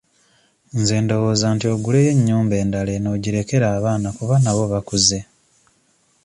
[0.77, 5.19] Nze ndowooza nti oguleyo ennyumba endala eno ogirekere abaana kuba nabo bakuze.